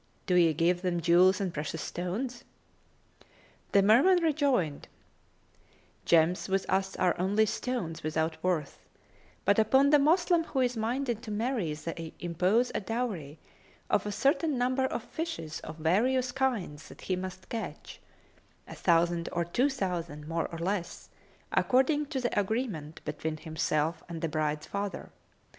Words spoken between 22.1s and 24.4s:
the agreement between himself and the